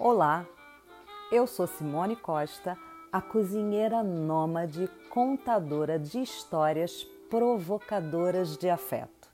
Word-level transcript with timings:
Olá, 0.00 0.46
eu 1.32 1.44
sou 1.44 1.66
Simone 1.66 2.14
Costa, 2.14 2.78
a 3.12 3.20
cozinheira 3.20 4.00
nômade, 4.00 4.88
contadora 5.10 5.98
de 5.98 6.22
histórias 6.22 7.02
provocadoras 7.28 8.56
de 8.56 8.70
afeto. 8.70 9.28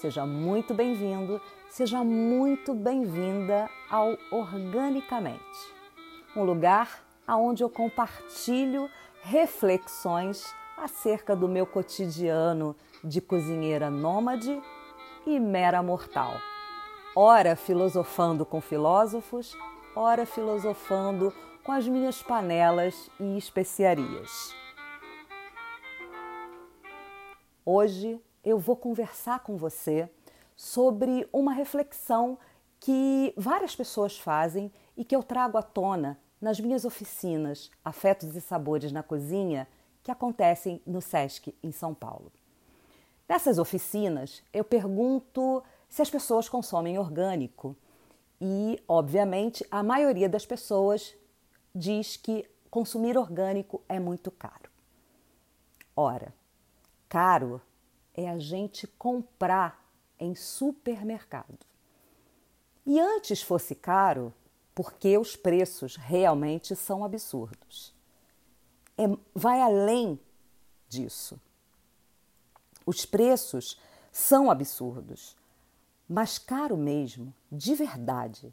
Seja 0.00 0.24
muito 0.24 0.72
bem-vindo, 0.72 1.38
seja 1.68 2.02
muito 2.02 2.72
bem-vinda 2.72 3.68
ao 3.90 4.16
Organicamente, 4.30 5.74
um 6.34 6.44
lugar 6.44 7.04
onde 7.28 7.62
eu 7.62 7.68
compartilho 7.68 8.88
reflexões 9.20 10.46
acerca 10.78 11.36
do 11.36 11.46
meu 11.46 11.66
cotidiano 11.66 12.74
de 13.04 13.20
cozinheira 13.20 13.90
nômade 13.90 14.62
e 15.26 15.38
mera 15.38 15.82
mortal. 15.82 16.32
Ora 17.14 17.54
filosofando 17.54 18.46
com 18.46 18.62
filósofos, 18.62 19.54
ora 19.94 20.24
filosofando 20.24 21.32
com 21.64 21.72
as 21.72 21.86
minhas 21.86 22.22
panelas 22.22 23.10
e 23.18 23.36
especiarias. 23.36 24.54
Hoje 27.64 28.20
eu 28.44 28.58
vou 28.58 28.76
conversar 28.76 29.40
com 29.40 29.56
você 29.56 30.08
sobre 30.56 31.28
uma 31.32 31.52
reflexão 31.52 32.38
que 32.78 33.34
várias 33.36 33.74
pessoas 33.74 34.18
fazem 34.18 34.72
e 34.96 35.04
que 35.04 35.14
eu 35.14 35.22
trago 35.22 35.58
à 35.58 35.62
tona 35.62 36.18
nas 36.40 36.58
minhas 36.58 36.84
oficinas 36.84 37.70
Afetos 37.84 38.34
e 38.34 38.40
Sabores 38.40 38.92
na 38.92 39.02
Cozinha, 39.02 39.68
que 40.02 40.10
acontecem 40.10 40.80
no 40.86 41.02
SESC 41.02 41.54
em 41.62 41.70
São 41.70 41.92
Paulo. 41.92 42.32
Nessas 43.28 43.58
oficinas, 43.58 44.42
eu 44.52 44.64
pergunto 44.64 45.62
se 45.88 46.00
as 46.00 46.08
pessoas 46.08 46.48
consomem 46.48 46.98
orgânico 46.98 47.76
e, 48.40 48.82
obviamente, 48.88 49.66
a 49.70 49.82
maioria 49.82 50.28
das 50.28 50.46
pessoas 50.46 51.14
diz 51.74 52.16
que 52.16 52.48
consumir 52.70 53.18
orgânico 53.18 53.82
é 53.88 54.00
muito 54.00 54.30
caro. 54.30 54.70
Ora, 55.94 56.32
caro 57.08 57.60
é 58.14 58.28
a 58.28 58.38
gente 58.38 58.86
comprar 58.86 59.84
em 60.18 60.34
supermercado. 60.34 61.58
E 62.86 62.98
antes 62.98 63.42
fosse 63.42 63.74
caro, 63.74 64.32
porque 64.74 65.18
os 65.18 65.36
preços 65.36 65.96
realmente 65.96 66.74
são 66.74 67.04
absurdos. 67.04 67.94
É, 68.96 69.04
vai 69.34 69.60
além 69.60 70.18
disso. 70.88 71.38
Os 72.86 73.04
preços 73.04 73.78
são 74.10 74.50
absurdos. 74.50 75.36
Mas 76.12 76.38
caro 76.38 76.76
mesmo, 76.76 77.32
de 77.52 77.72
verdade, 77.72 78.52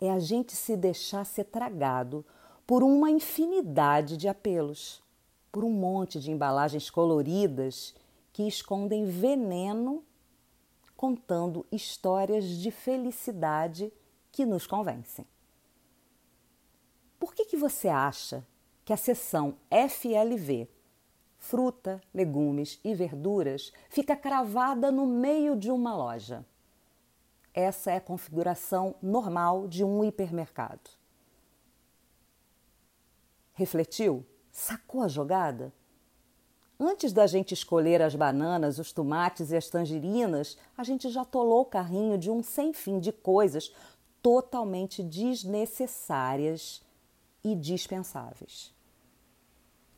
é 0.00 0.08
a 0.08 0.20
gente 0.20 0.54
se 0.54 0.76
deixar 0.76 1.26
ser 1.26 1.42
tragado 1.42 2.24
por 2.64 2.80
uma 2.80 3.10
infinidade 3.10 4.16
de 4.16 4.28
apelos, 4.28 5.02
por 5.50 5.64
um 5.64 5.72
monte 5.72 6.20
de 6.20 6.30
embalagens 6.30 6.88
coloridas 6.88 7.92
que 8.32 8.46
escondem 8.46 9.04
veneno 9.04 10.04
contando 10.96 11.66
histórias 11.72 12.44
de 12.44 12.70
felicidade 12.70 13.92
que 14.30 14.46
nos 14.46 14.64
convencem. 14.64 15.26
Por 17.18 17.34
que, 17.34 17.46
que 17.46 17.56
você 17.56 17.88
acha 17.88 18.46
que 18.84 18.92
a 18.92 18.96
seção 18.96 19.56
FLV, 19.68 20.68
fruta, 21.36 22.00
legumes 22.14 22.78
e 22.84 22.94
verduras, 22.94 23.72
fica 23.90 24.14
cravada 24.14 24.92
no 24.92 25.04
meio 25.04 25.56
de 25.56 25.68
uma 25.68 25.92
loja? 25.92 26.46
Essa 27.56 27.92
é 27.92 27.96
a 27.96 28.00
configuração 28.02 28.94
normal 29.00 29.66
de 29.66 29.82
um 29.82 30.04
hipermercado. 30.04 30.90
Refletiu? 33.54 34.26
Sacou 34.52 35.00
a 35.00 35.08
jogada? 35.08 35.72
Antes 36.78 37.14
da 37.14 37.26
gente 37.26 37.54
escolher 37.54 38.02
as 38.02 38.14
bananas, 38.14 38.78
os 38.78 38.92
tomates 38.92 39.50
e 39.50 39.56
as 39.56 39.70
tangerinas, 39.70 40.58
a 40.76 40.84
gente 40.84 41.08
já 41.08 41.24
tolou 41.24 41.62
o 41.62 41.64
carrinho 41.64 42.18
de 42.18 42.30
um 42.30 42.42
sem 42.42 42.74
fim 42.74 42.98
de 43.00 43.10
coisas 43.10 43.72
totalmente 44.22 45.02
desnecessárias 45.02 46.82
e 47.42 47.54
dispensáveis. 47.54 48.70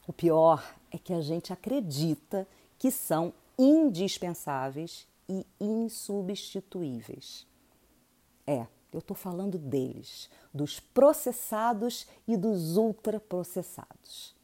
O 0.06 0.12
pior 0.12 0.76
é 0.92 0.98
que 0.98 1.12
a 1.12 1.20
gente 1.20 1.52
acredita 1.52 2.46
que 2.78 2.92
são 2.92 3.34
indispensáveis 3.58 5.08
e 5.28 5.44
insubstituíveis. 5.60 7.48
É, 8.48 8.66
eu 8.90 9.00
estou 9.00 9.14
falando 9.14 9.58
deles, 9.58 10.30
dos 10.54 10.80
processados 10.80 12.06
e 12.26 12.34
dos 12.34 12.78
ultraprocessados. 12.78 14.34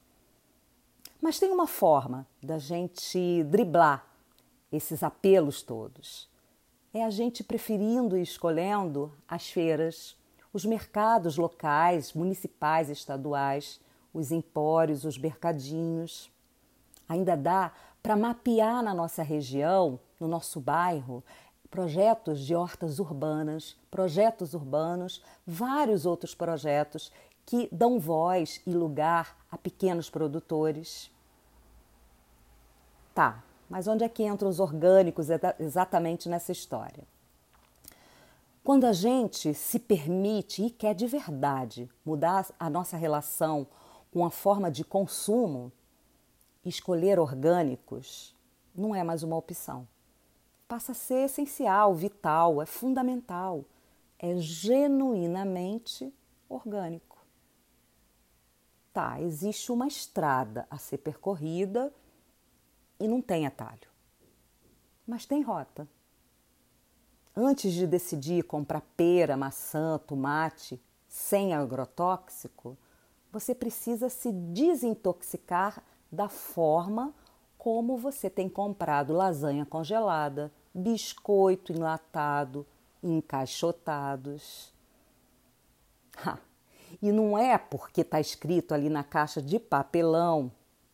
Mas 1.23 1.39
tem 1.39 1.51
uma 1.51 1.67
forma 1.67 2.27
da 2.43 2.59
gente 2.59 3.43
driblar 3.45 4.07
esses 4.71 5.03
apelos 5.03 5.63
todos. 5.63 6.29
É 6.93 7.03
a 7.03 7.09
gente 7.09 7.43
preferindo 7.43 8.19
e 8.19 8.21
escolhendo 8.21 9.11
as 9.27 9.49
feiras, 9.49 10.15
os 10.53 10.67
mercados 10.67 11.39
locais, 11.39 12.13
municipais, 12.13 12.91
estaduais, 12.91 13.81
os 14.13 14.31
empórios, 14.31 15.07
os 15.07 15.17
mercadinhos. 15.17 16.31
Ainda 17.09 17.39
dá 17.39 17.73
para 18.03 18.19
mapear 18.19 18.83
na 18.83 18.93
nossa 18.93 19.23
região, 19.23 19.99
no 20.21 20.29
nosso 20.29 20.61
bairro, 20.61 21.25
projetos 21.75 22.39
de 22.47 22.55
hortas 22.55 23.01
urbanas, 23.01 23.77
projetos 23.91 24.55
urbanos, 24.55 25.21
vários 25.45 26.07
outros 26.07 26.33
projetos 26.33 27.11
que 27.45 27.69
dão 27.73 27.99
voz 27.99 28.63
e 28.65 28.71
lugar 28.71 29.37
a 29.51 29.59
pequenos 29.59 30.09
produtores. 30.09 31.11
Tá, 33.13 33.43
mas 33.69 33.89
onde 33.89 34.05
é 34.05 34.09
que 34.09 34.23
entram 34.23 34.49
os 34.49 34.61
orgânicos 34.61 35.27
exatamente 35.59 36.29
nessa 36.29 36.53
história? 36.53 37.03
Quando 38.63 38.85
a 38.85 38.93
gente 38.93 39.53
se 39.53 39.81
permite 39.81 40.67
e 40.67 40.71
quer 40.71 40.95
de 40.95 41.09
verdade 41.09 41.91
mudar 42.05 42.47
a 42.57 42.71
nossa 42.71 42.97
relação 42.97 43.67
com 44.13 44.25
a 44.25 44.31
forma 44.31 44.71
de 44.71 44.85
consumo, 44.85 45.73
escolher 46.65 47.19
orgânicos 47.19 48.33
não 48.73 48.95
é 48.95 49.03
mais 49.03 49.25
uma 49.25 49.35
opção 49.35 49.89
passa 50.67 50.93
a 50.93 50.95
ser 50.95 51.27
essencial, 51.27 51.95
vital, 51.95 52.61
é 52.63 52.67
fundamental, 52.67 53.65
é 54.19 54.37
genuinamente 54.37 56.13
orgânico. 56.49 57.25
Tá, 58.93 59.21
existe 59.21 59.73
uma 59.73 59.89
estrada 59.89 60.67
a 60.71 60.79
ser 60.79 60.99
percorrida 60.99 61.93
e 62.99 63.09
não 63.09 63.21
tem 63.21 63.47
atalho, 63.47 63.89
mas 65.07 65.27
tem 65.27 65.43
rota. 65.43 65.89
Antes 67.37 67.73
de 67.73 67.87
decidir 67.87 68.45
comprar 68.45 68.81
pera, 68.97 69.37
maçã, 69.37 69.99
tomate 69.99 70.81
sem 71.09 71.53
agrotóxico, 71.53 72.79
você 73.33 73.53
precisa 73.53 74.09
se 74.09 74.31
desintoxicar 74.31 75.83
da 76.11 76.29
forma 76.29 77.13
como 77.65 77.97
você 77.97 78.29
tem 78.29 78.47
comprado 78.47 79.15
lasanha 79.15 79.65
congelada, 79.65 80.53
biscoito 80.75 81.73
enlatado, 81.73 82.67
encaixotados. 83.03 84.71
Ha, 86.23 86.39
e 87.01 87.11
não 87.11 87.39
é 87.39 87.57
porque 87.57 88.03
está 88.03 88.21
escrito 88.21 88.75
ali 88.75 88.91
na 88.91 89.03
caixa 89.03 89.41
de 89.41 89.59
papelão 89.59 90.53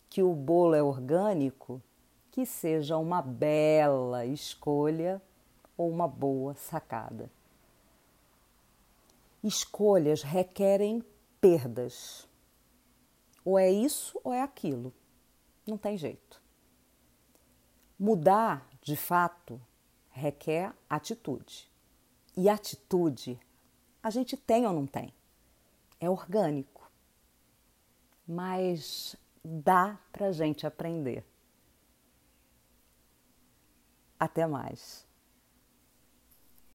que 0.08 0.22
o 0.22 0.32
bolo 0.32 0.76
é 0.76 0.80
orgânico 0.80 1.82
que 2.30 2.46
seja 2.46 2.96
uma 2.98 3.20
bela 3.20 4.24
escolha 4.24 5.20
ou 5.76 5.90
uma 5.90 6.06
boa 6.06 6.54
sacada. 6.54 7.28
Escolhas 9.42 10.22
requerem 10.22 11.02
perdas. 11.40 12.28
Ou 13.44 13.58
é 13.58 13.68
isso 13.68 14.20
ou 14.22 14.32
é 14.32 14.40
aquilo. 14.40 14.94
Não 15.66 15.76
tem 15.76 15.98
jeito. 15.98 16.39
Mudar, 18.02 18.66
de 18.80 18.96
fato, 18.96 19.60
requer 20.08 20.72
atitude. 20.88 21.70
E 22.34 22.48
atitude 22.48 23.38
a 24.02 24.08
gente 24.08 24.38
tem 24.38 24.66
ou 24.66 24.72
não 24.72 24.86
tem? 24.86 25.12
É 26.00 26.08
orgânico. 26.08 26.90
Mas 28.26 29.14
dá 29.44 29.98
para 30.10 30.32
gente 30.32 30.66
aprender. 30.66 31.22
Até 34.18 34.46
mais. 34.46 35.06